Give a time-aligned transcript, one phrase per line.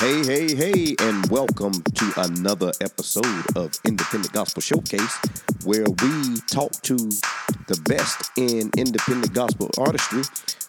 [0.00, 5.18] Hey, hey, hey, and welcome to another episode of Independent Gospel Showcase,
[5.62, 10.22] where we talk to the best in independent gospel artistry,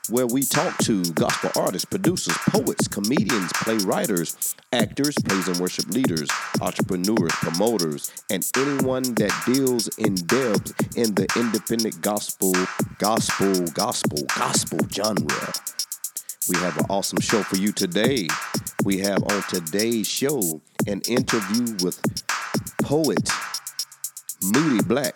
[0.09, 6.29] where we talk to gospel artists, producers, poets, comedians, playwriters, actors, praise and worship leaders,
[6.59, 12.51] entrepreneurs, promoters, and anyone that deals in depth in the independent gospel,
[12.97, 15.53] gospel, gospel, gospel genre.
[16.49, 18.27] We have an awesome show for you today.
[18.83, 22.01] We have on today's show an interview with
[22.81, 23.29] poet
[24.43, 25.15] Moody Black,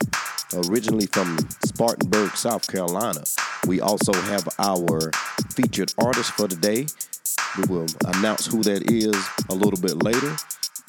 [0.53, 3.23] originally from Spartanburg, South Carolina.
[3.65, 5.09] We also have our
[5.49, 6.85] featured artist for today.
[7.57, 9.17] We will announce who that is
[9.49, 10.35] a little bit later.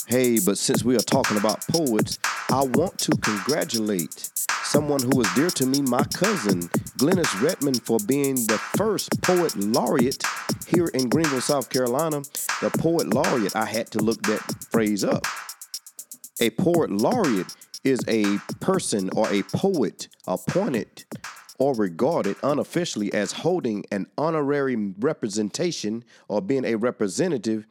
[0.08, 4.30] Hey, but since we are talking about poets, I want to congratulate
[4.62, 6.60] someone who is dear to me, my cousin,
[6.96, 10.22] Glenis Redmond, for being the first poet laureate
[10.68, 12.20] here in Greenville, South Carolina.
[12.60, 15.26] The poet laureate, I had to look that phrase up.
[16.40, 21.04] A poet laureate is a person or a poet appointed
[21.58, 27.66] or regarded unofficially as holding an honorary representation or being a representative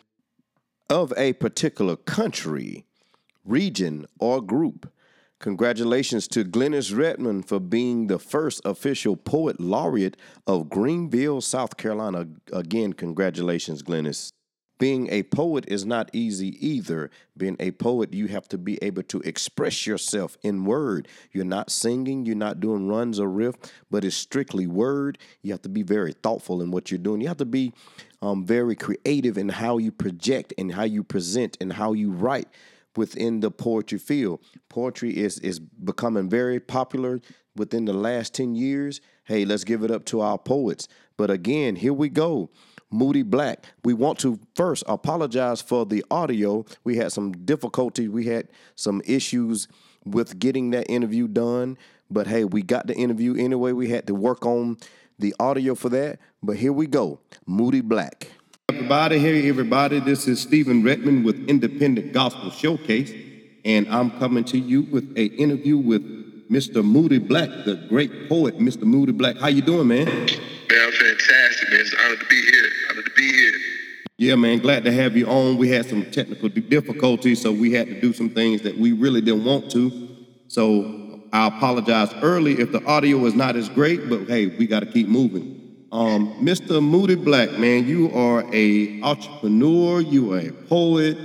[0.90, 2.86] of a particular country,
[3.44, 4.92] region, or group.
[5.40, 12.28] Congratulations to Glenis Redmond for being the first official poet laureate of Greenville, South Carolina.
[12.54, 14.32] Again, congratulations, Glenis.
[14.78, 17.10] Being a poet is not easy either.
[17.38, 21.08] Being a poet, you have to be able to express yourself in word.
[21.32, 23.56] You're not singing, you're not doing runs or riff,
[23.90, 25.18] but it's strictly word.
[25.42, 27.22] You have to be very thoughtful in what you're doing.
[27.22, 27.72] You have to be
[28.22, 32.50] um, very creative in how you project and how you present and how you write
[32.98, 34.42] within the poetry field.
[34.70, 37.22] Poetry is is becoming very popular
[37.56, 39.00] within the last 10 years.
[39.24, 40.88] Hey, let's give it up to our poets.
[41.18, 42.50] But again, here we go.
[42.96, 43.66] Moody Black.
[43.84, 46.66] We want to first apologize for the audio.
[46.84, 48.08] We had some difficulty.
[48.08, 49.68] We had some issues
[50.06, 51.78] with getting that interview done.
[52.10, 53.74] But hey, we got the interview anyway.
[53.74, 54.78] We had to work on
[55.20, 56.20] the audio for that.
[56.42, 57.20] But here we go.
[57.46, 58.30] Moody Black.
[58.70, 63.14] Everybody, hey everybody, this is Stephen Redmond with Independent Gospel Showcase,
[63.64, 66.84] and I'm coming to you with an interview with Mr.
[66.84, 68.84] Moody Black, the great poet, Mr.
[68.84, 69.38] Moody Black.
[69.38, 70.06] How you doing, man?
[70.06, 71.80] Man, I'm fantastic, man.
[71.80, 72.70] It's an honor to be here.
[72.96, 73.52] To be here.
[74.18, 75.58] Yeah, man, glad to have you on.
[75.58, 79.20] We had some technical difficulties, so we had to do some things that we really
[79.20, 80.08] didn't want to.
[80.48, 84.80] So I apologize early if the audio was not as great, but hey, we got
[84.80, 85.88] to keep moving.
[85.92, 86.82] Um, Mr.
[86.82, 91.18] Moody Black, man, you are a entrepreneur, you are a poet.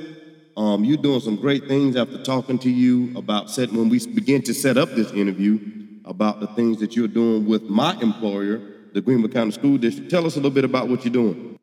[0.57, 4.43] Um, you're doing some great things after talking to you about set when we begin
[4.43, 5.61] to set up this interview
[6.05, 8.61] about the things that you're doing with my employer,
[8.93, 10.11] the Greenwood County School District.
[10.11, 11.59] Tell us a little bit about what you're doing.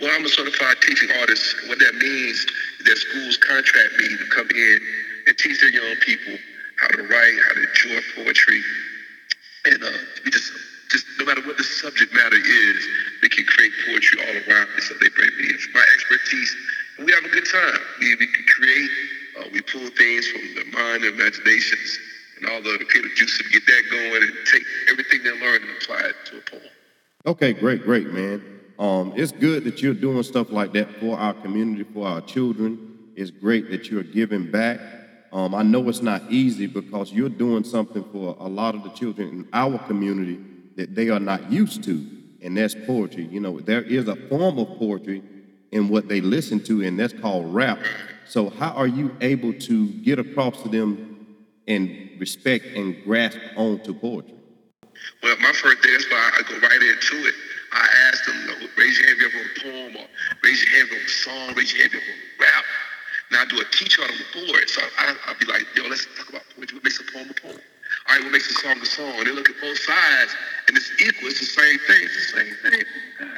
[0.00, 1.56] Well, I'm a certified teaching artist.
[1.68, 2.46] What that means is
[2.84, 4.78] that schools contract me to come in
[5.26, 6.38] and teach their young people
[6.76, 8.62] how to write, how to enjoy poetry,
[9.66, 9.90] and uh,
[10.24, 10.52] we just
[10.90, 12.88] just no matter what the subject matter is,
[13.22, 14.80] they can create poetry all around me.
[14.80, 16.56] So they bring me in my expertise,
[16.98, 17.80] and we have a good time.
[17.98, 18.90] We, we can create,
[19.40, 22.13] uh, we pull things from the mind, the imaginations, and
[22.46, 26.00] all the creative juices to get that going, and take everything they learn and apply
[26.00, 26.62] it to a poem.
[27.26, 28.42] Okay, great, great, man.
[28.78, 33.12] Um, it's good that you're doing stuff like that for our community, for our children.
[33.14, 34.80] It's great that you're giving back.
[35.32, 38.90] Um, I know it's not easy because you're doing something for a lot of the
[38.90, 40.38] children in our community
[40.76, 42.06] that they are not used to,
[42.42, 43.24] and that's poetry.
[43.24, 45.22] You know, there is a form of poetry
[45.72, 47.78] in what they listen to, and that's called rap.
[48.26, 51.13] So, how are you able to get across to them
[51.66, 54.34] and respect and grasp onto poetry?
[55.22, 57.34] Well, my first day, that's why I go right into it.
[57.72, 60.08] I ask them, you know, raise your hand if you wrote a poem, or
[60.44, 62.46] raise your hand if you wrote a song, raise your hand if you ever wrote
[62.46, 62.64] rap.
[63.32, 66.06] Now I do a teacher on the board, so I, I'll be like, yo, let's
[66.16, 66.76] talk about poetry.
[66.76, 67.58] What makes a poem a poem?
[67.58, 69.14] All right, what makes a song a song?
[69.18, 70.36] And they look at both sides,
[70.68, 71.28] and it's equal.
[71.28, 72.00] It's the same thing.
[72.04, 72.82] It's the same thing.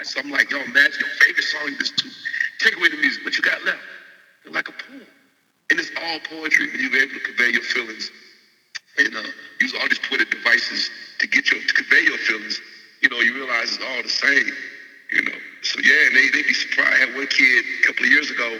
[0.02, 2.08] So I'm like, yo, imagine your favorite song you listen to.
[2.58, 3.78] Take away the music, what you got left?
[4.44, 5.06] It's like a poem.
[5.70, 8.10] And it's all poetry when you're able to convey your feelings
[8.98, 9.22] and uh,
[9.60, 12.60] use all these poetic devices to get your to convey your feelings.
[13.02, 14.52] You know, you realize it's all the same.
[15.12, 16.94] You know, so yeah, and they they be surprised.
[16.94, 18.58] I had one kid a couple of years ago,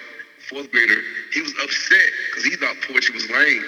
[0.48, 1.00] fourth grader.
[1.32, 3.64] He was upset because he thought poetry was lame.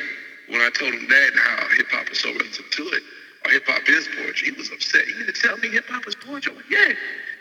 [0.48, 3.02] When I told him that and how hip hop is so relative to it,
[3.44, 5.06] or hip hop is poetry, he was upset.
[5.06, 6.52] You mean to tell me hip hop is poetry?
[6.52, 6.92] I'm like, yeah,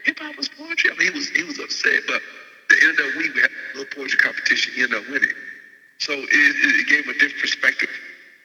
[0.03, 0.92] hip hop is poetry.
[0.92, 2.21] I mean, he was he was upset, but at
[2.69, 4.74] the end of the week we had a little poetry competition.
[4.74, 5.36] He ended up winning.
[6.00, 7.89] So it, it, it gave him a different perspective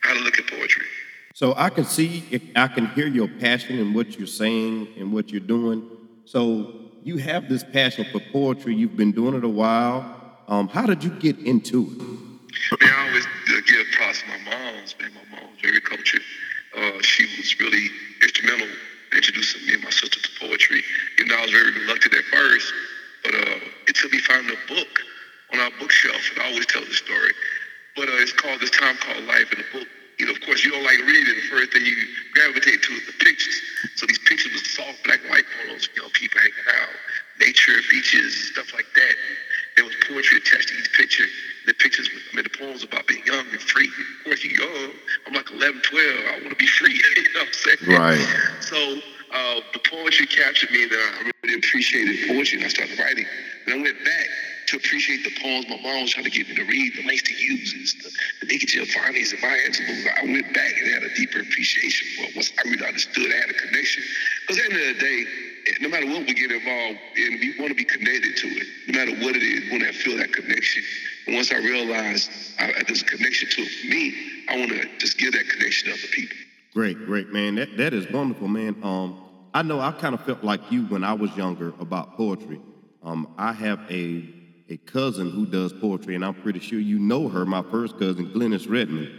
[0.01, 0.87] how to look at poetry.
[1.35, 2.25] So I can see,
[2.57, 5.89] I can hear your passion in what you're saying and what you're doing.
[6.25, 6.75] So
[7.05, 8.75] you have this passion for poetry.
[8.75, 10.03] You've been doing it a while.
[10.49, 12.41] Um, how did you get into
[12.73, 12.83] it?
[12.83, 14.97] I always give props to my moms.
[14.99, 16.23] My mom very cultured.
[16.77, 17.87] Uh, she was really
[18.21, 20.83] instrumental in introducing me and my sister to poetry.
[21.19, 22.73] You know, I was very reluctant at first,
[23.23, 25.01] but uh, it took me finding a book
[25.53, 27.33] on our bookshelf, and I always tell the story.
[27.95, 29.89] But uh, it's called This Time Called Life, in the book,
[30.23, 31.35] you know, of course, you don't like reading.
[31.35, 31.99] The first thing you
[32.33, 33.59] gravitate to is the pictures.
[33.97, 36.95] So these pictures with soft black and white photos, you know, people hanging out,
[37.41, 39.15] nature, beaches, stuff like that.
[39.75, 41.27] There was poetry attached to each picture.
[41.67, 43.91] The pictures, I mean, the poems about being young and free.
[43.91, 44.95] Of course, you're young.
[45.27, 46.07] I'm like 11, 12.
[46.07, 46.95] I want to be free.
[47.17, 47.99] you know what I'm saying?
[47.99, 48.27] Right.
[48.63, 48.79] So
[49.35, 53.27] uh, the poetry captured me, and I really appreciated poetry, and I started writing.
[53.67, 54.27] And I went back
[54.73, 57.37] to appreciate the poems my mom was trying to get me to read, the Langston
[57.37, 58.11] Hughes, the,
[58.41, 60.09] the Nikki Giovanni's, and Maya Angelou.
[60.17, 63.37] I went back and had a deeper appreciation for it once I really understood I
[63.37, 64.03] had a connection.
[64.49, 65.25] Because at the end of the day,
[65.81, 68.67] no matter what we get involved in, we want to be connected to it.
[68.89, 70.83] No matter what it is, we want to feel that connection.
[71.27, 74.15] And once I realized I, there's a connection to it for me,
[74.49, 76.37] I want to just give that connection to other people.
[76.73, 77.57] Great, great, man.
[77.57, 78.77] That that is wonderful, man.
[78.83, 79.21] Um,
[79.53, 82.59] I know I kind of felt like you when I was younger about poetry.
[83.03, 84.42] Um, I have a
[84.73, 88.33] a cousin who does poetry, and I'm pretty sure you know her, my first cousin,
[88.33, 89.11] Glenis Redmond.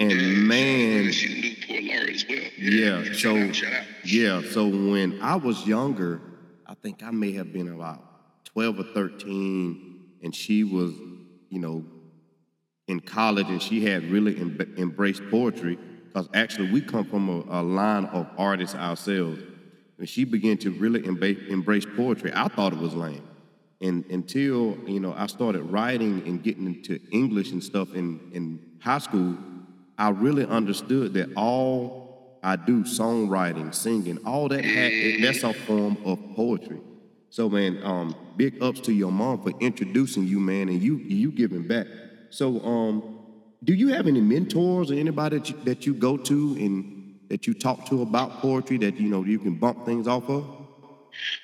[0.00, 2.38] And Yeah, man, she new poet laureate as well.
[2.58, 6.22] Yeah, shout so out, yeah, so when I was younger,
[6.66, 8.02] I think I may have been about
[8.46, 10.92] 12 or 13, and she was,
[11.50, 11.84] you know,
[12.86, 17.60] in college, and she had really em- embraced poetry because actually we come from a,
[17.60, 19.42] a line of artists ourselves.
[19.96, 23.28] When she began to really embrace poetry, I thought it was lame.
[23.80, 28.60] And until you know, I started writing and getting into English and stuff in in
[28.80, 29.36] high school,
[29.96, 35.96] I really understood that all I do, songwriting, singing, all that ha- that's a form
[36.04, 36.80] of poetry.
[37.30, 41.30] So man, um, big ups to your mom for introducing you, man, and you you
[41.30, 41.86] giving back.
[42.30, 43.18] So um,
[43.62, 47.46] do you have any mentors or anybody that you, that you go to and that
[47.46, 50.57] you talk to about poetry that you know you can bump things off of?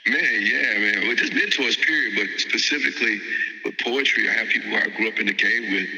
[0.06, 1.06] Man, yeah, man.
[1.06, 2.15] Well, just mentors, period.
[2.17, 3.21] But specifically
[3.65, 5.88] with poetry, I have people who I grew up in the game with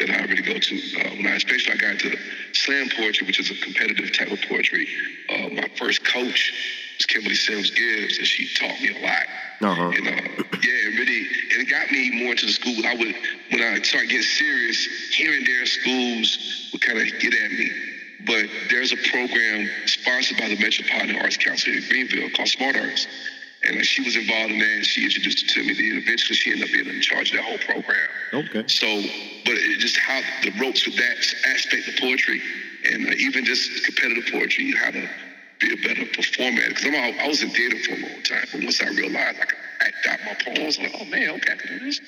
[0.00, 0.74] that I really go to.
[0.74, 2.16] Uh, when I, especially I got into
[2.52, 4.88] slam poetry, which is a competitive type of poetry.
[5.28, 6.52] Uh, my first coach
[6.96, 9.26] was Kimberly Sims Gibbs, and she taught me a lot.
[9.60, 9.92] Uh-huh.
[9.94, 12.80] And uh, yeah, it really, and it got me more into the school.
[12.86, 13.14] I would,
[13.50, 17.89] when I started getting serious, here and there, schools would kind of get at me.
[18.26, 23.06] But there's a program sponsored by the Metropolitan Arts Council in Greenville called Smart Arts.
[23.62, 25.74] And she was involved in that, and she introduced it to me.
[25.74, 28.08] Then eventually, she ended up being in charge of that whole program.
[28.32, 28.64] Okay.
[28.66, 28.86] So,
[29.44, 32.40] but it just how the ropes with that aspect of poetry,
[32.90, 35.06] and uh, even just competitive poetry, how to
[35.60, 36.62] be a better performer.
[36.68, 39.58] Because I was in theater for a long time, but once I realized I could
[39.80, 42.00] act out my poems, I'm like, oh man, okay, I can do this.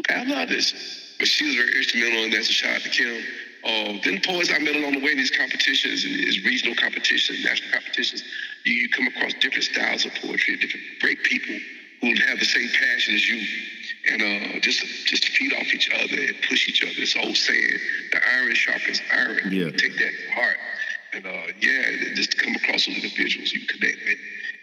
[0.00, 1.16] Okay, I love this.
[1.18, 2.44] But she was very instrumental in that.
[2.44, 3.24] So shout out to Kim.
[3.62, 7.70] Uh, then poets I met along the way in these competitions, these regional competitions, national
[7.72, 8.24] competitions,
[8.64, 11.56] you, you come across different styles of poetry, different great people
[12.00, 13.46] who have the same passion as you,
[14.10, 16.92] and uh, just just feed off each other and push each other.
[16.96, 17.78] It's old saying,
[18.12, 19.70] "The iron sharpens iron." Yeah.
[19.70, 20.56] Take that to heart,
[21.12, 24.18] and uh, yeah, just to come across those individuals you connect with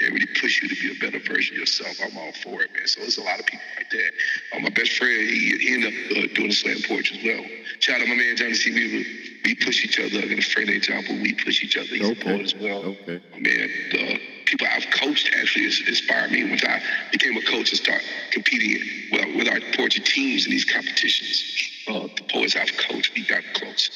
[0.07, 1.99] and really push you to be a better version of yourself.
[2.03, 2.87] I'm all for it, man.
[2.87, 4.11] So there's a lot of people like that.
[4.55, 7.45] Uh, my best friend, he, he ended up uh, doing the slam poetry as well.
[7.79, 8.71] Shout out my man Johnny C.
[8.71, 9.05] We,
[9.45, 10.19] we push each other.
[10.19, 11.87] I got a friend named John, but we push each other.
[11.87, 12.23] He's a Okay.
[12.23, 12.83] poet as well.
[13.07, 13.21] Okay.
[13.37, 18.01] Man, the people I've coached actually inspired me once I became a coach and start
[18.31, 21.43] competing well, with our poetry teams in these competitions.
[21.87, 23.89] Uh, the poets I've coached, we got close.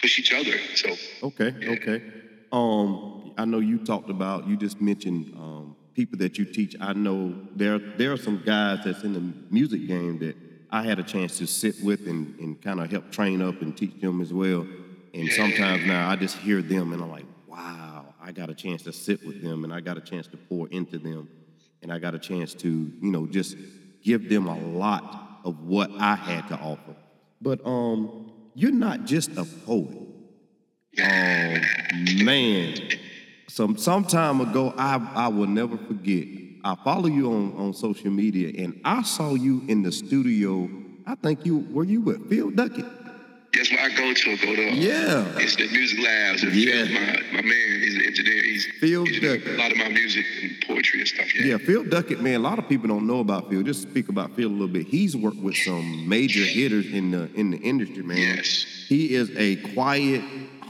[0.00, 0.56] Push each other.
[0.74, 2.02] So Okay, okay.
[2.50, 3.11] Um,
[3.42, 6.76] I know you talked about you just mentioned um, people that you teach.
[6.80, 10.36] I know there there are some guys that's in the music game that
[10.70, 13.76] I had a chance to sit with and, and kind of help train up and
[13.76, 14.64] teach them as well.
[15.12, 18.84] And sometimes now I just hear them and I'm like, wow, I got a chance
[18.84, 21.28] to sit with them and I got a chance to pour into them
[21.82, 23.56] and I got a chance to, you know, just
[24.04, 26.94] give them a lot of what I had to offer.
[27.40, 29.98] But um, you're not just a poet.
[31.00, 31.56] Oh
[32.22, 32.74] man,
[33.52, 36.24] some some time ago, I I will never forget.
[36.64, 40.68] I follow you on on social media, and I saw you in the studio.
[41.06, 42.86] I think you were you with Phil Duckett.
[43.52, 44.36] that's where I go to.
[44.38, 44.74] Go to.
[44.74, 45.24] Yeah.
[45.36, 46.42] It's the music labs.
[46.44, 46.84] And Yeah.
[46.84, 47.80] My, my man.
[47.82, 48.42] He's an engineer.
[48.42, 49.46] He's Phil Duckett.
[49.48, 51.34] a lot of my music and poetry and stuff.
[51.34, 51.44] Yeah.
[51.44, 52.36] Yeah, Phil Duckett, man.
[52.36, 53.62] A lot of people don't know about Phil.
[53.64, 54.86] Just speak about Phil a little bit.
[54.86, 58.16] He's worked with some major hitters in the in the industry, man.
[58.16, 58.64] Yes.
[58.88, 60.22] He is a quiet,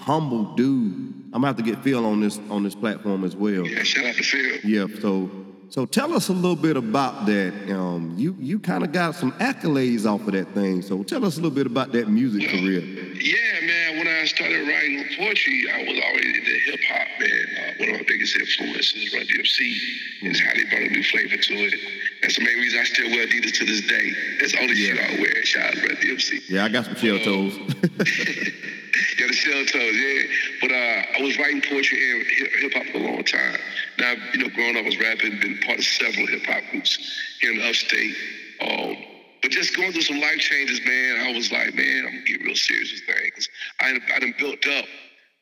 [0.03, 1.15] humble dude.
[1.27, 3.67] I'm gonna have to get Phil on this on this platform as well.
[3.67, 3.83] Yeah.
[3.83, 4.59] Shout out to Phil.
[4.65, 5.31] Yeah, so
[5.71, 7.55] so tell us a little bit about that.
[7.73, 10.83] Um, you you kind of got some accolades off of that thing.
[10.83, 12.81] So tell us a little bit about that music career.
[12.81, 13.99] Yeah, man.
[13.99, 17.47] When I started writing poetry, I was already into hip hop, man.
[17.57, 19.77] Uh, one of my biggest influences, Run DMC,
[20.23, 21.75] is how they brought a new flavor to it.
[22.21, 24.13] That's the main reason I still wear Adidas to this day.
[24.41, 25.45] That's the only shit I wear.
[25.45, 26.51] Shout out to Run DMC.
[26.51, 27.57] Yeah, I got some shell toes.
[29.19, 30.23] Yeah, the shell toes, yeah.
[30.61, 32.27] But uh, I was writing poetry and
[32.61, 33.59] hip hop for a long time.
[33.99, 36.99] Now, you know, growing up, I was rapping, been part of several hip hop groups
[37.41, 38.15] here in the upstate.
[38.61, 38.97] Um,
[39.43, 42.43] but just going through some life changes, man, I was like, man, I'm gonna get
[42.43, 43.49] real serious with things.
[43.81, 44.85] I, I done built up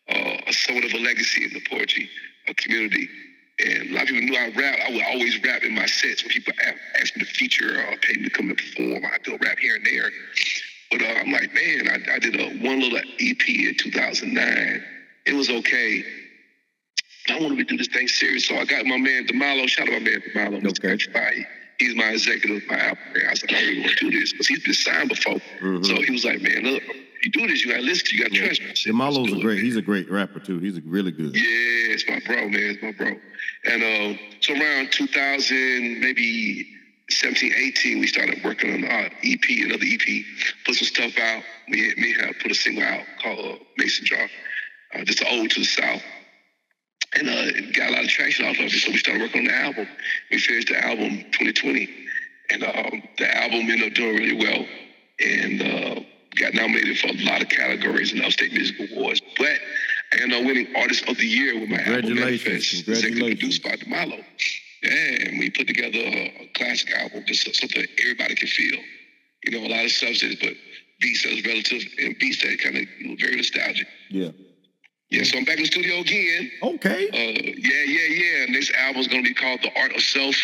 [0.09, 2.09] uh, somewhat of a legacy in the poetry
[2.49, 3.09] uh, community.
[3.63, 4.79] And a lot of people knew I rap.
[4.89, 6.55] I would always rap in my sets when people
[6.99, 9.05] ask me to feature or pay me to come and perform.
[9.05, 10.11] I do rap here and there.
[10.91, 14.85] But uh, I'm like, man, I, I did a one little EP in 2009.
[15.27, 16.05] It was okay.
[17.29, 19.69] I wanted to do this thing serious, so I got my man Demalo.
[19.69, 20.67] Shout out my man Demalo.
[20.67, 21.47] Okay.
[21.79, 23.25] He's my executive, my album man.
[23.25, 25.37] I like, I really want to do this because he's been signed before.
[25.63, 25.83] Mm-hmm.
[25.85, 26.83] So he was like, man, look,
[27.23, 28.47] you do this, you gotta listen, you gotta yeah.
[28.47, 28.93] trust me.
[28.93, 29.59] Demalo's a great.
[29.59, 30.59] It, he's a great rapper too.
[30.59, 31.35] He's a really good.
[31.35, 31.43] Yeah,
[31.95, 32.55] it's my bro, man.
[32.55, 33.15] It's my bro.
[33.65, 36.67] And uh, so around 2000, maybe
[37.13, 40.25] 17, 18, we started working on our EP, another EP,
[40.65, 41.43] put some stuff out.
[41.69, 44.29] We me have put a single out called uh, Mason Jar,
[44.95, 46.03] uh, just an ode to the South.
[47.19, 49.41] And uh, it got a lot of traction off of it, so we started working
[49.41, 49.89] on the album.
[50.31, 51.91] We finished the album 2020,
[52.51, 54.67] and um, the album ended up doing really well,
[55.19, 56.01] and uh,
[56.37, 59.21] got nominated for a lot of categories in the Upstate Music Awards.
[59.37, 59.59] But
[60.13, 63.71] I ended up winning Artist of the Year with my album Manifest, executive produced by
[63.71, 64.25] Demalo.
[64.83, 68.79] Yeah, we put together a, a classic album, just something everybody can feel.
[69.45, 70.53] You know, a lot of substance, but
[71.01, 73.89] beats that's relative and beats that kind of you know, very nostalgic.
[74.11, 74.31] Yeah.
[75.11, 76.51] Yeah, so I'm back in the studio again.
[76.63, 77.09] Okay.
[77.09, 78.47] Uh, yeah, yeah, yeah.
[78.53, 80.37] Next album's gonna be called The Art of Self.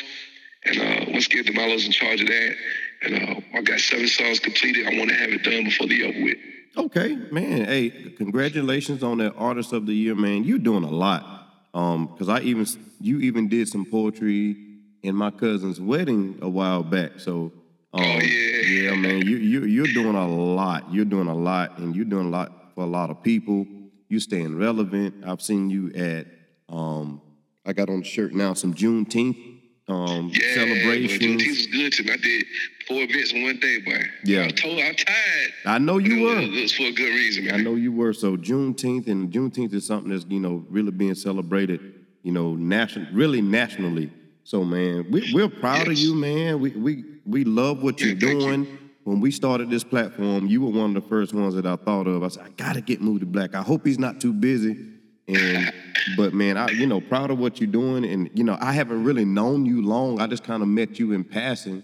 [0.65, 2.57] And uh, once again, Demalo's in charge of that.
[3.03, 4.87] And uh, I got seven songs completed.
[4.87, 6.39] I want to have it done before the year with.
[6.77, 7.67] Okay, man.
[7.67, 10.43] Hey, congratulations on that Artist of the Year, man.
[10.43, 11.35] You're doing a lot.
[11.73, 12.67] Um, because I even
[13.01, 14.66] you even did some poetry
[15.07, 17.19] in my cousin's wedding a while back.
[17.19, 17.53] So
[17.93, 18.61] um, oh, yeah.
[18.63, 20.93] yeah, man, you you you're doing a lot.
[20.93, 23.67] You're doing a lot, and you're doing a lot for a lot of people.
[24.09, 25.25] You staying relevant.
[25.27, 26.27] I've seen you at
[26.69, 27.23] um,
[27.65, 29.57] I got on the shirt now some Juneteenth
[29.89, 31.23] um, yeah, celebrations.
[31.23, 32.13] Juneteenth was good too.
[32.13, 32.45] I did
[32.89, 34.03] four events in one day, boy.
[34.25, 35.53] Yeah, I told I'm tired.
[35.65, 36.39] I know you were.
[36.39, 37.55] It was for a good reason, man.
[37.55, 38.13] I know you were.
[38.13, 43.07] So Juneteenth and Juneteenth is something that's you know really being celebrated, you know, national,
[43.13, 44.13] really nationally.
[44.47, 45.89] So man, we, we're proud yes.
[45.89, 46.61] of you, man.
[46.61, 48.65] We we we love what you're yeah, doing.
[48.65, 48.79] You.
[49.03, 52.07] When we started this platform, you were one of the first ones that I thought
[52.07, 52.23] of.
[52.23, 53.57] I said, I gotta get Moody Black.
[53.57, 54.79] I hope he's not too busy.
[55.27, 55.73] And
[56.17, 59.03] but man, I you know proud of what you're doing, and you know I haven't
[59.03, 60.21] really known you long.
[60.21, 61.83] I just kind of met you in passing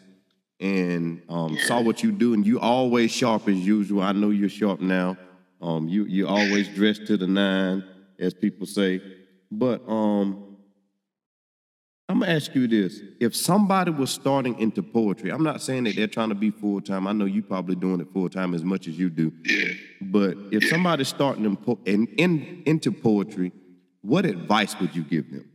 [0.60, 4.02] and um, saw what you do, and you always sharp as usual.
[4.02, 5.16] I know you're sharp now.
[5.60, 7.82] Um, you you always dressed to the nine,
[8.20, 9.02] as people say.
[9.50, 10.51] But um,
[12.12, 15.96] I'm gonna ask you this: If somebody was starting into poetry, I'm not saying that
[15.96, 17.06] they're trying to be full time.
[17.06, 19.32] I know you probably doing it full time as much as you do.
[19.46, 19.72] Yeah.
[20.02, 20.68] But if yeah.
[20.68, 23.50] somebody's starting in, in, in, into poetry,
[24.02, 25.48] what advice would you give them?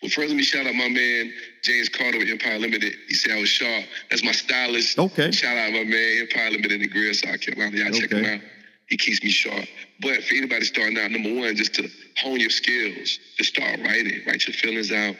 [0.00, 1.30] Well, first, let me shout out my man
[1.62, 2.94] James Carter with Empire Limited.
[3.08, 3.84] He said I was sharp.
[4.08, 4.98] That's my stylist.
[4.98, 5.30] Okay.
[5.30, 7.76] Shout out my man Empire Limited in the Grill, South Carolina.
[7.76, 8.00] Y'all okay.
[8.00, 8.40] check him out.
[8.88, 9.66] He keeps me sharp.
[10.00, 14.22] But for anybody starting out, number one, just to hone your skills, to start writing,
[14.26, 15.16] write your feelings out,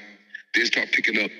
[0.54, 1.30] then start picking up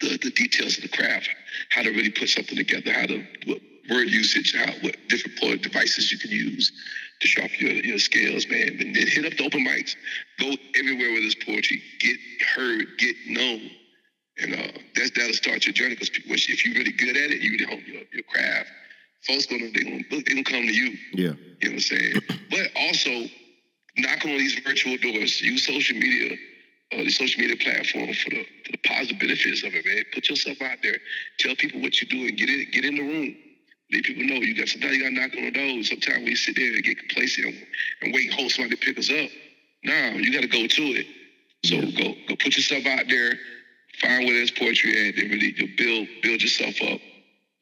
[0.00, 1.28] the, the details of the craft,
[1.70, 6.10] how to really put something together, how to what word usage, how what different devices
[6.12, 6.72] you can use
[7.20, 8.68] to sharpen your, your scales, man.
[8.80, 9.94] And then hit up the open mics.
[10.38, 11.82] Go everywhere with this poetry.
[12.00, 12.16] Get
[12.54, 13.70] heard, get known.
[14.38, 17.52] And uh, that's that'll start your journey because if you're really good at it, you
[17.52, 18.70] really hone your, your craft.
[19.26, 20.96] Folks gonna they gonna they gonna come to you.
[21.14, 21.22] Yeah.
[21.22, 22.20] You know what I'm saying?
[22.50, 23.10] but also
[23.96, 25.40] knock on these virtual doors.
[25.40, 26.36] Use social media,
[26.92, 30.04] uh, the social media platform for the for the positive benefits of it, man.
[30.14, 30.98] Put yourself out there.
[31.38, 32.36] Tell people what you're doing.
[32.36, 33.36] Get in get in the room.
[33.92, 35.82] Let people know you got sometimes you got to knock on the door.
[35.82, 37.66] Sometimes we sit there and get complacent and,
[38.02, 39.30] and wait and hope somebody to pick us up.
[39.84, 41.06] No, you got to go to it.
[41.64, 43.32] So go go put yourself out there,
[44.00, 47.00] find where there's poetry at, and really you build build yourself up,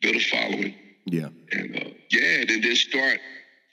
[0.00, 0.74] build a following.
[1.06, 1.28] Yeah.
[1.52, 3.20] And uh, yeah, then then start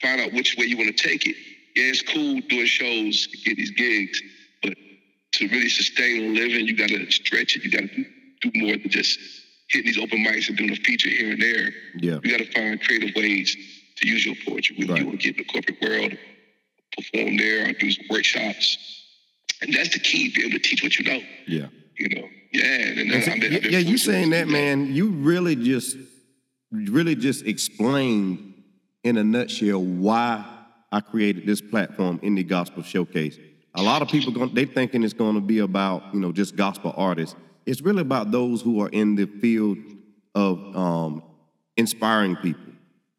[0.00, 1.36] find out which way you want to take it.
[1.76, 4.20] Yeah, it's cool doing shows, get these gigs,
[5.32, 7.64] to really sustain a living, you got to stretch it.
[7.64, 8.04] You got to
[8.40, 9.18] do, more than just
[9.68, 11.70] hitting these open mics and doing a feature here and there.
[11.96, 12.18] Yeah.
[12.22, 13.56] You got to find creative ways
[13.96, 15.00] to use your poetry when right.
[15.00, 16.18] you want to get in the corporate world,
[16.96, 18.78] perform there, or do some workshops.
[19.62, 21.20] And that's the key, be able to teach what you know.
[21.46, 21.68] Yeah.
[21.96, 24.92] You know, Yeah, and, so, been, I've yeah, you saying that, man?
[24.92, 25.96] You really just,
[26.70, 28.54] really just explained
[29.04, 30.44] in a nutshell why
[30.90, 33.38] I created this platform, Indie Gospel Showcase.
[33.74, 36.56] A lot of people going, they thinking it's going to be about you know just
[36.56, 37.36] gospel artists.
[37.64, 39.78] It's really about those who are in the field
[40.34, 41.22] of um,
[41.76, 42.72] inspiring people,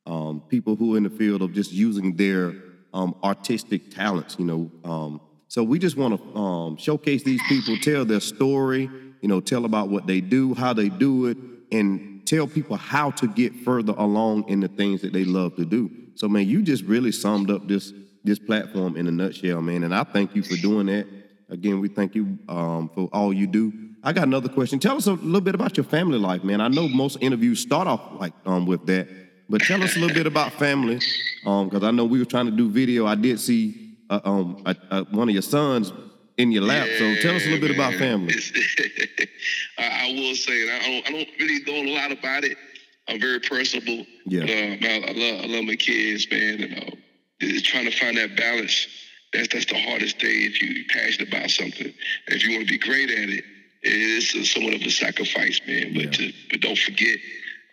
[0.06, 2.54] um, people who are in the field of just using their
[2.94, 4.36] um, artistic talents.
[4.38, 8.90] You know, um, so we just want to um, showcase these people, tell their story,
[9.22, 11.38] you know, tell about what they do, how they do it,
[11.72, 15.66] and tell people how to get further along in the things that they love to
[15.66, 15.90] do.
[16.16, 17.94] So, man, you just really summed up this
[18.24, 19.84] this platform in a nutshell, man.
[19.84, 21.08] And I thank you for doing that.
[21.50, 23.74] Again, we thank you um, for all you do.
[24.04, 24.80] I got another question.
[24.80, 26.62] Tell us a little bit about your family life, man.
[26.62, 29.08] I know most interviews start off like um, with that,
[29.50, 32.48] but tell us a little bit about family, because um, I know we were trying
[32.48, 33.06] to do video.
[33.06, 34.64] I did see uh, um,
[35.12, 35.94] one of your sons
[36.38, 36.88] in your lap.
[36.90, 37.62] Yeah, so tell us a little man.
[37.62, 38.34] bit about family.
[39.78, 42.58] I, I, will say, I don't, I don't really go a lot about it.
[43.08, 44.06] I'm very personable.
[44.26, 44.42] Yeah.
[44.42, 46.96] But, uh, I, love, I love my kids, man, and uh,
[47.64, 48.88] trying to find that balance.
[49.34, 51.88] That's that's the hardest thing if you're passionate about something.
[51.88, 53.44] And if you want to be great at it,
[53.82, 55.94] it is somewhat of a sacrifice, man.
[55.94, 56.12] But yeah.
[56.12, 57.18] to, but don't forget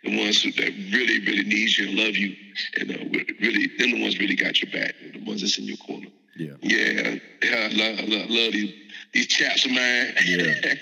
[0.02, 2.34] the ones that really, really need you and love you,
[2.78, 5.76] and uh, really, them the ones really got your back, the ones that's in your
[5.76, 6.08] corner.
[6.36, 6.52] Yeah.
[6.62, 7.18] Yeah.
[7.42, 8.74] yeah I love, love, love these
[9.12, 10.12] these chaps of mine.
[10.24, 10.74] yeah.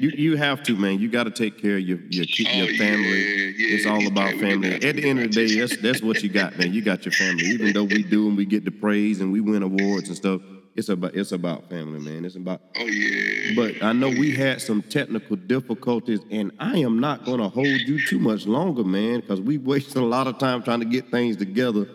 [0.00, 0.98] You you have to, man.
[0.98, 3.08] You got to take care of your your, oh, your family.
[3.08, 3.76] Yeah, yeah.
[3.76, 4.74] It's all about family.
[4.74, 6.72] At the end of the day, that's that's what you got, man.
[6.72, 7.44] You got your family.
[7.44, 10.40] Even though we do and we get the praise and we win awards and stuff,
[10.74, 12.24] it's about it's about family, man.
[12.24, 12.62] It's about.
[12.76, 13.52] Oh yeah.
[13.54, 17.48] But I know oh, we had some technical difficulties, and I am not going to
[17.48, 20.86] hold you too much longer, man, because we wasted a lot of time trying to
[20.86, 21.86] get things together.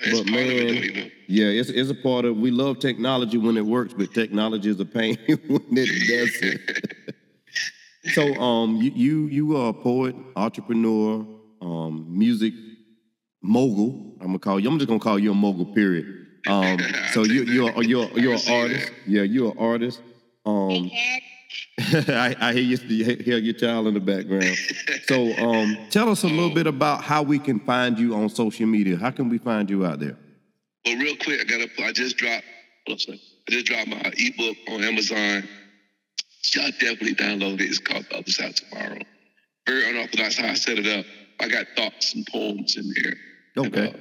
[0.00, 2.36] It's but man, it, yeah, it's it's a part of.
[2.36, 7.14] We love technology when it works, but technology is a pain when it doesn't.
[8.14, 11.26] so, um, you, you you are a poet, entrepreneur,
[11.60, 12.54] um, music
[13.42, 14.16] mogul.
[14.20, 14.68] I'm gonna call you.
[14.68, 15.66] I'm just gonna call you a mogul.
[15.66, 16.14] Period.
[16.46, 16.78] Um,
[17.12, 18.92] so you you're you're you're an artist.
[19.06, 20.00] Yeah, you're an artist.
[20.46, 20.90] Um,
[21.78, 24.56] I, I, hear you hear your child in the background.
[25.06, 28.66] So um, tell us a little bit about how we can find you on social
[28.66, 28.96] media.
[28.96, 30.18] How can we find you out there?
[30.84, 32.44] Well, real quick, I got I just dropped.
[32.88, 32.94] I
[33.50, 35.48] just dropped my ebook on Amazon.
[36.54, 37.62] Y'all definitely download it.
[37.62, 39.00] It's called The Other Side Tomorrow.
[39.66, 41.04] Very unorthodox how I set it up.
[41.40, 43.66] I got thoughts and poems in there.
[43.66, 43.88] Okay.
[43.88, 43.98] And, uh,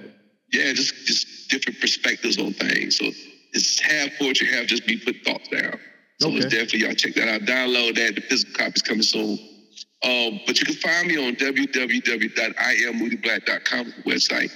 [0.51, 2.97] yeah, just just different perspectives on things.
[2.97, 3.05] So
[3.53, 5.79] it's half poetry, half just me put thoughts down.
[6.19, 6.37] So okay.
[6.37, 7.41] it's definitely y'all check that out.
[7.41, 8.15] Download that.
[8.15, 9.37] The physical copy's coming soon.
[10.03, 14.51] Um, but you can find me on www.iammoodyBlack.com website.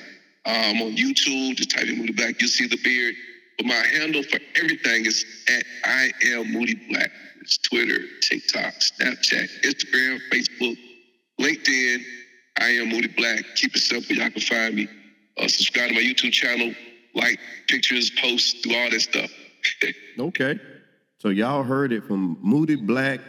[0.45, 3.15] Um, on YouTube, just type in Moody Black, you'll see the beard.
[3.57, 7.11] But my handle for everything is at I am Moody Black.
[7.41, 10.77] It's Twitter, TikTok, Snapchat, Instagram, Facebook,
[11.39, 12.03] LinkedIn.
[12.59, 13.43] I am Moody Black.
[13.55, 14.15] Keep it simple.
[14.15, 14.87] Y'all can find me.
[15.37, 16.73] Uh, subscribe to my YouTube channel,
[17.15, 19.31] like pictures, posts, do all that stuff.
[20.19, 20.59] okay.
[21.21, 23.19] So y'all heard it from Moody Black.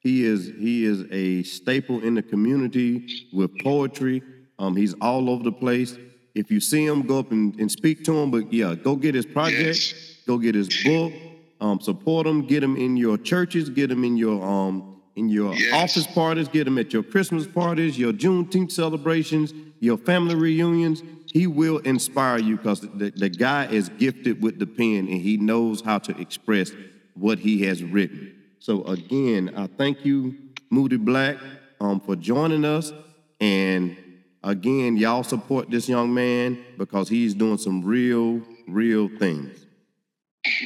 [0.00, 4.22] He is he is a staple in the community with poetry.
[4.58, 5.96] Um, he's all over the place.
[6.34, 8.30] If you see him, go up and, and speak to him.
[8.30, 9.94] But yeah, go get his project, yes.
[10.26, 11.14] go get his book,
[11.62, 15.54] um, support him, get him in your churches, get him in your um in your
[15.54, 15.72] yes.
[15.72, 21.46] office parties, get him at your Christmas parties, your Juneteenth celebrations, your family reunions he
[21.46, 25.80] will inspire you because the, the guy is gifted with the pen and he knows
[25.80, 26.72] how to express
[27.20, 28.34] what he has written.
[28.58, 30.34] So again, I thank you,
[30.70, 31.36] Moody Black,
[31.80, 32.92] um, for joining us.
[33.40, 33.96] And
[34.42, 39.66] again, y'all support this young man because he's doing some real, real things.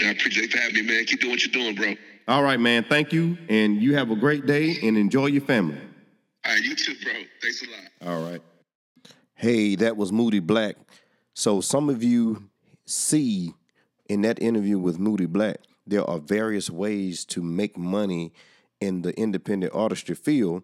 [0.03, 1.05] I appreciate you having me, man.
[1.05, 1.95] Keep doing what you're doing, bro.
[2.27, 2.85] All right, man.
[2.85, 3.37] Thank you.
[3.49, 5.79] And you have a great day and enjoy your family.
[6.47, 7.13] All right, you too, bro.
[7.43, 8.15] Thanks a lot.
[8.15, 8.41] All right.
[9.35, 10.77] Hey, that was Moody Black.
[11.35, 12.49] So some of you
[12.87, 13.53] see
[14.09, 18.33] in that interview with Moody Black, there are various ways to make money
[18.81, 20.63] in the independent artistry field.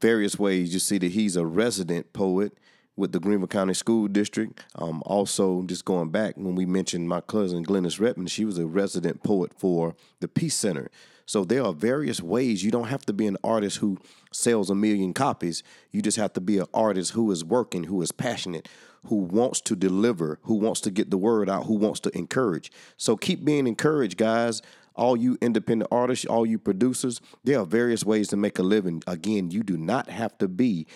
[0.00, 0.72] Various ways.
[0.72, 2.56] You see that he's a resident poet
[2.96, 4.64] with the Greenville County School District.
[4.76, 8.66] Um, also, just going back when we mentioned my cousin Glenis Redmond, she was a
[8.66, 10.90] resident poet for the Peace Center.
[11.24, 12.62] So there are various ways.
[12.62, 13.98] You don't have to be an artist who
[14.32, 15.62] sells a million copies.
[15.90, 18.68] You just have to be an artist who is working, who is passionate,
[19.06, 22.70] who wants to deliver, who wants to get the word out, who wants to encourage.
[22.96, 24.62] So keep being encouraged, guys.
[24.94, 29.02] All you independent artists, all you producers, there are various ways to make a living.
[29.06, 30.86] Again, you do not have to be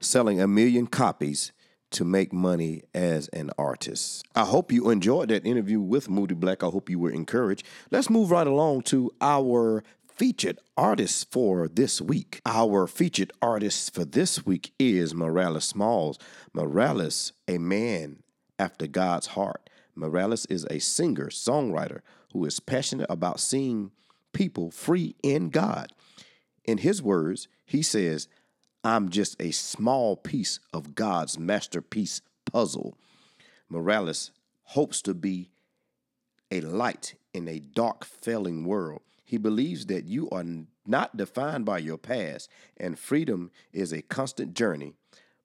[0.00, 1.52] selling a million copies
[1.90, 4.24] to make money as an artist.
[4.34, 6.62] I hope you enjoyed that interview with Moody Black.
[6.62, 7.66] I hope you were encouraged.
[7.90, 9.84] Let's move right along to our
[10.22, 12.40] featured artist for this week.
[12.46, 16.16] Our featured artist for this week is Morales Smalls.
[16.52, 18.22] Morales, a man
[18.56, 19.68] after God's heart.
[19.96, 23.90] Morales is a singer, songwriter who is passionate about seeing
[24.32, 25.92] people free in God.
[26.64, 28.28] In his words, he says,
[28.84, 32.96] I'm just a small piece of God's masterpiece puzzle.
[33.68, 34.30] Morales
[34.66, 35.50] hopes to be
[36.52, 39.00] a light in a dark, failing world.
[39.32, 40.44] He believes that you are
[40.86, 44.92] not defined by your past, and freedom is a constant journey,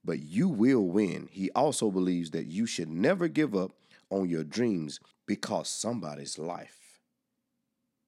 [0.04, 1.30] but you will win.
[1.32, 3.72] He also believes that you should never give up
[4.10, 7.00] on your dreams because somebody's life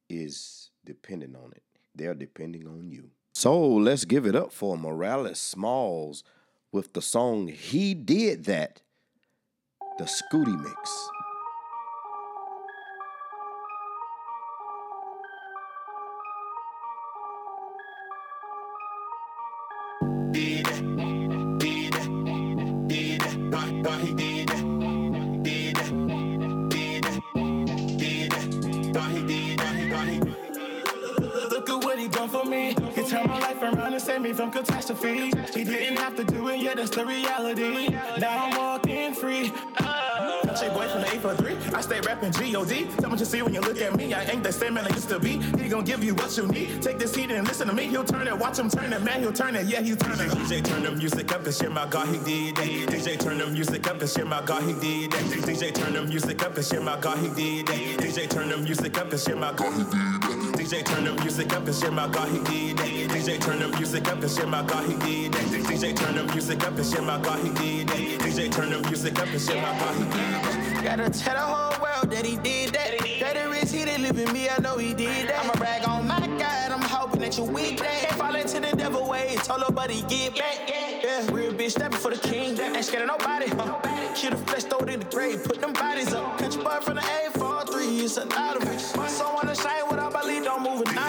[0.09, 1.63] is dependent on it.
[1.95, 3.11] They're depending on you.
[3.33, 6.25] So let's give it up for Morales Smalls
[6.73, 8.81] with the song He Did That,
[9.97, 11.09] the Scooty Mix.
[32.43, 35.31] Save me He turned my life around and saved me from catastrophe.
[35.53, 37.89] He didn't have to do it, yeah, that's the reality.
[38.17, 39.51] Now I'm walking free.
[40.59, 41.73] Touch boy from the 843.
[41.73, 42.87] I stay rapping G-O-D.
[42.97, 44.13] Tell me to see when you look at me.
[44.13, 45.39] I ain't that same man I used to be.
[45.57, 46.81] He gon' give you what you need.
[46.81, 47.83] Take this heat and listen to me.
[47.83, 48.37] He'll turn it.
[48.37, 49.01] Watch him turn it.
[49.01, 49.67] Man, he'll turn it.
[49.67, 50.29] Yeah, he'll turn it.
[50.31, 52.67] DJ turn the music up and shit my God, he did that.
[52.67, 55.23] DJ turn the music up and shit my God, he did that.
[55.47, 57.77] DJ turn the music up and shit my God, he did that.
[58.03, 60.08] DJ turn the music up and shit my God, he did that.
[60.69, 62.85] DJ turn the music up and shit my God, he did that.
[62.85, 65.41] DJ turn the music up and shit my God, he did that.
[65.65, 67.97] DJ turn the music up and shit my God, he did that.
[67.97, 70.83] DJ turn the music up and shit my God, he did that.
[70.83, 72.99] Gotta tell the whole world that he did that.
[73.19, 75.43] That the he didn't live in me, I know he did that.
[75.43, 78.01] I'ma brag on my God, I'm hoping that you weak that.
[78.01, 80.69] Can't fall into the devil way, told nobody get back.
[81.03, 83.47] Yeah, real bitch stepping for the king, ain't scared of nobody.
[83.47, 83.79] Huh?
[84.15, 86.37] Kill the flesh, throw it in the grave, put them bodies up.
[86.37, 87.68] Country boy from the 843, it's
[88.17, 88.79] a lot of it.
[88.79, 91.08] So wanna shine with I believe, don't move anonymous.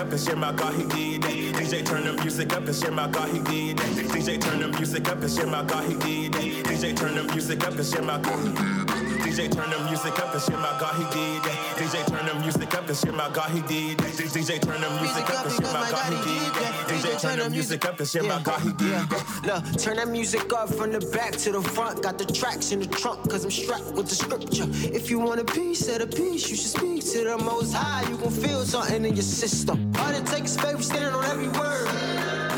[0.00, 1.30] up and shit my God, he did that.
[1.30, 4.06] DJ turn the music up and shit my God, he did that.
[4.08, 6.42] DJ turn the music up and shit my God, he did that.
[6.64, 9.30] DJ turn the music up and shit my God, he did that.
[9.30, 11.76] DJ turn the music up and shit my God, he did that.
[11.76, 14.14] DJ turn the music up and shit my God, he did that.
[14.16, 16.72] DJ turn the music up and shit my God, he did that.
[16.88, 19.10] DJ turn the music up and shit my God, he did.
[19.44, 22.02] Look, turn that music up from the back to the front.
[22.02, 24.66] Got the tracks in the trunk, cause I'm strapped with the scripture.
[24.94, 28.08] If you want a piece of the piece, you should speak to the most high.
[28.08, 29.89] You gon' feel something in your system.
[29.98, 31.88] All it takes is faith, standing on every word.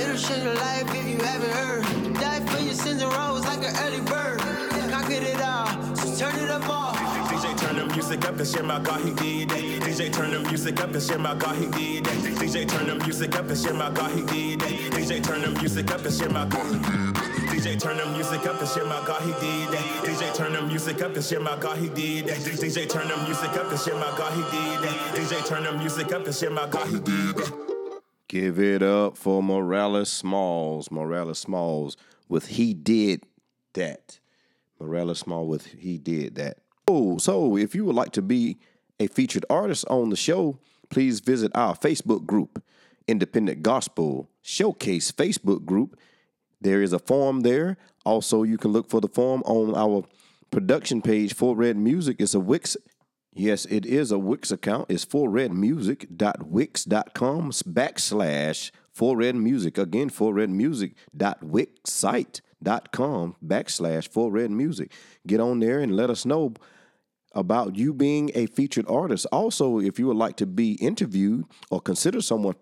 [0.01, 2.15] It'll change your life if you haven't heard.
[2.15, 4.41] Die for your sins and rose like an early bird.
[4.91, 5.67] Conquered it all,
[5.97, 7.12] so turn it up all.
[7.33, 9.59] DJ turn the music up and shit my God, he did that.
[9.83, 12.17] DJ turn the music up and shit my God, he did that.
[12.37, 14.69] DJ turn the music up and shit my God, he did that.
[14.93, 17.15] DJ turn the music up and shit my God, he did.
[17.49, 20.05] DJ turn the music up and shit my God, he did that.
[20.05, 22.37] DJ turn the music up and shit my God, he did that.
[22.37, 25.15] DJ turn the music up and shit my God, he did that.
[25.15, 27.53] DJ turn the music up and shit my God, he did that.
[28.29, 30.91] Give it up for Morales Smalls.
[30.91, 31.97] Morales Smalls
[32.29, 33.25] with He Did
[33.75, 34.21] That.
[34.81, 36.62] Morales Small with He Did That.
[37.19, 38.59] So if you would like to be
[39.01, 40.59] a featured artist on the show,
[40.91, 42.63] please visit our Facebook group,
[43.09, 45.99] Independent Gospel Showcase Facebook group.
[46.61, 47.79] There is a form there.
[48.05, 50.05] Also, you can look for the form on our
[50.51, 52.17] production page for Red Music.
[52.21, 52.77] It's a Wix.
[53.35, 54.91] Yes, it is a Wix account.
[54.91, 59.79] It's for redmusic.wix.com backslash for red music.
[59.79, 64.93] Again, for red music.wix site dot com backslash for red music.
[65.27, 66.53] Get on there and let us know
[67.35, 69.27] about you being a featured artist.
[69.33, 72.55] Also, if you would like to be interviewed or consider someone,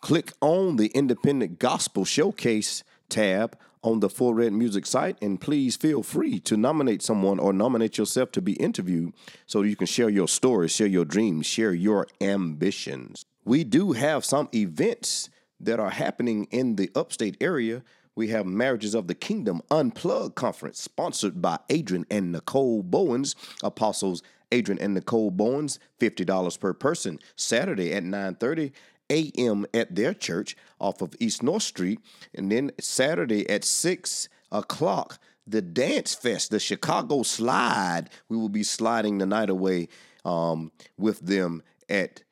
[0.00, 5.76] click on the Independent Gospel Showcase tab on the Full Red Music site, and please
[5.76, 9.12] feel free to nominate someone or nominate yourself to be interviewed
[9.46, 13.26] so you can share your stories, share your dreams, share your ambitions.
[13.44, 15.28] We do have some events
[15.60, 17.82] that are happening in the upstate area
[18.16, 24.22] we have Marriages of the Kingdom Unplugged Conference, sponsored by Adrian and Nicole Bowens, Apostles
[24.52, 28.72] Adrian and Nicole Bowens, $50 per person, Saturday at 9.30
[29.10, 29.66] a.m.
[29.74, 32.00] at their church off of East North Street.
[32.34, 38.08] And then Saturday at 6 o'clock, the Dance Fest, the Chicago Slide.
[38.28, 39.88] We will be sliding the night away
[40.24, 42.22] um, with them at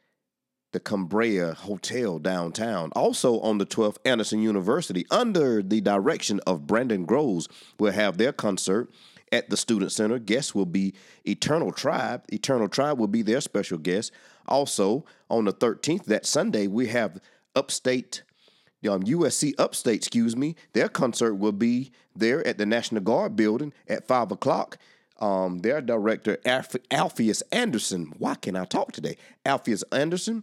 [0.72, 2.90] the Cambria Hotel downtown.
[2.96, 8.32] Also on the 12th, Anderson University, under the direction of Brandon Groves, will have their
[8.32, 8.90] concert
[9.30, 10.18] at the Student Center.
[10.18, 12.24] Guests will be Eternal Tribe.
[12.32, 14.12] Eternal Tribe will be their special guest.
[14.46, 17.20] Also, on the 13th, that Sunday, we have
[17.54, 18.22] Upstate,
[18.88, 20.56] um, USC Upstate, excuse me.
[20.72, 24.78] Their concert will be there at the National Guard building at 5 o'clock.
[25.22, 28.12] Um, their director, Alph- Alpheus Anderson.
[28.18, 29.16] Why can I talk today?
[29.46, 30.42] Alpheus Anderson.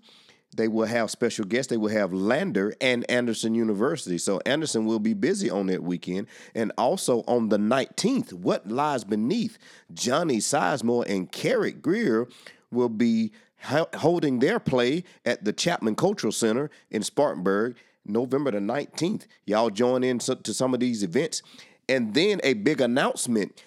[0.55, 1.69] They will have special guests.
[1.69, 4.17] They will have Lander and Anderson University.
[4.17, 6.27] So Anderson will be busy on that weekend.
[6.55, 9.59] And also on the 19th, What Lies Beneath,
[9.93, 12.29] Johnny Sizemore and Carrick Greer
[12.71, 19.25] will be holding their play at the Chapman Cultural Center in Spartanburg, November the 19th.
[19.45, 21.43] Y'all join in to some of these events.
[21.89, 23.61] And then a big announcement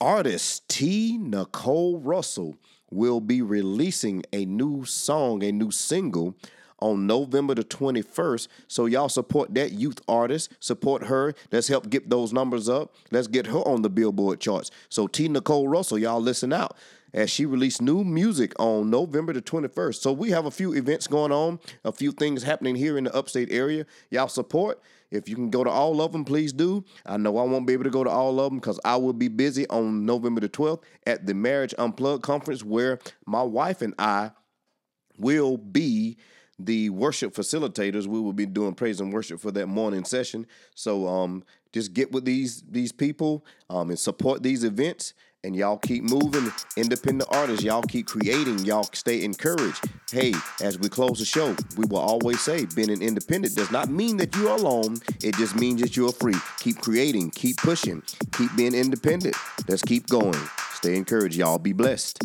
[0.00, 1.18] artist T.
[1.18, 2.56] Nicole Russell
[2.90, 6.34] will be releasing a new song, a new single
[6.78, 8.48] on November the 21st.
[8.68, 11.34] So y'all support that youth artist, support her.
[11.50, 12.94] Let's help get those numbers up.
[13.10, 14.70] Let's get her on the Billboard charts.
[14.88, 15.28] So T.
[15.28, 16.76] Nicole Russell, y'all listen out
[17.14, 19.96] as she released new music on November the 21st.
[19.96, 23.14] So we have a few events going on, a few things happening here in the
[23.14, 23.86] upstate area.
[24.10, 24.80] Y'all support.
[25.10, 26.84] If you can go to all of them, please do.
[27.04, 29.12] I know I won't be able to go to all of them because I will
[29.12, 33.94] be busy on November the 12th at the Marriage Unplugged conference where my wife and
[33.98, 34.32] I
[35.18, 36.16] will be
[36.58, 38.06] the worship facilitators.
[38.06, 40.46] We will be doing praise and worship for that morning session.
[40.74, 45.12] So um, just get with these these people um, and support these events
[45.46, 46.52] and y'all keep moving.
[46.76, 48.58] Independent artists, y'all keep creating.
[48.64, 49.84] Y'all stay encouraged.
[50.10, 53.88] Hey, as we close the show, we will always say being an independent does not
[53.88, 54.98] mean that you're alone.
[55.22, 56.34] It just means that you're free.
[56.58, 59.36] Keep creating, keep pushing, keep being independent.
[59.68, 60.40] Let's keep going.
[60.72, 61.58] Stay encouraged, y'all.
[61.58, 62.24] Be blessed.